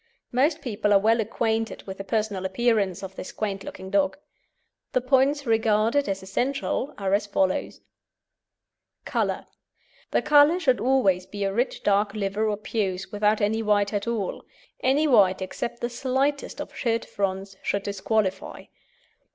Most 0.31 0.61
people 0.63 0.91
are 0.93 0.97
well 0.99 1.21
acquainted 1.21 1.83
with 1.83 1.99
the 1.99 2.03
personal 2.03 2.43
appearance 2.43 3.03
of 3.03 3.15
this 3.15 3.31
quaint 3.31 3.63
looking 3.63 3.91
dog. 3.91 4.17
The 4.93 5.01
points 5.01 5.45
regarded 5.45 6.09
as 6.09 6.23
essential 6.23 6.95
are 6.97 7.13
as 7.13 7.27
follows: 7.27 7.81
COLOUR 9.05 9.45
The 10.09 10.23
colour 10.23 10.59
should 10.59 10.79
always 10.79 11.27
be 11.27 11.43
a 11.43 11.53
rich 11.53 11.83
dark 11.83 12.15
liver 12.15 12.49
or 12.49 12.57
puce 12.57 13.11
without 13.11 13.41
any 13.41 13.61
white 13.61 13.93
at 13.93 14.07
all. 14.07 14.43
Any 14.79 15.05
white 15.05 15.39
except 15.39 15.81
the 15.81 15.87
slightest 15.91 16.59
of 16.59 16.73
"shirt 16.75 17.05
fronts" 17.05 17.55
should 17.61 17.83
disqualify. 17.83 18.63